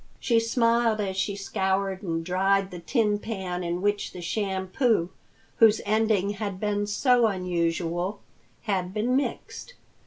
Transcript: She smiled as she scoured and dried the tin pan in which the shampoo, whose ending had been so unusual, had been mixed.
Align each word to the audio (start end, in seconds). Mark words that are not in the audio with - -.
She 0.19 0.39
smiled 0.39 0.99
as 0.99 1.15
she 1.15 1.35
scoured 1.35 2.01
and 2.01 2.25
dried 2.25 2.71
the 2.71 2.79
tin 2.79 3.19
pan 3.19 3.63
in 3.63 3.83
which 3.83 4.13
the 4.13 4.19
shampoo, 4.23 5.11
whose 5.57 5.79
ending 5.85 6.31
had 6.31 6.59
been 6.59 6.87
so 6.87 7.27
unusual, 7.27 8.19
had 8.63 8.95
been 8.95 9.15
mixed. 9.15 9.75